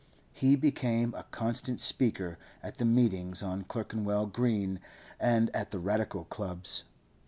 He 0.33 0.55
became 0.55 1.13
a 1.13 1.25
constant 1.29 1.79
speaker 1.79 2.39
at 2.63 2.77
the 2.77 2.85
meetings 2.85 3.43
on 3.43 3.65
Clerkenwell 3.65 4.25
Green 4.25 4.79
and 5.19 5.55
at 5.55 5.69
the 5.69 5.77
Radical 5.77 6.23
clubs. 6.23 6.85